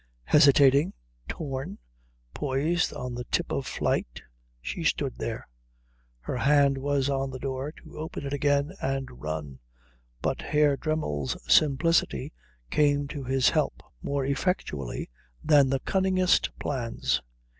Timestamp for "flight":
3.67-4.23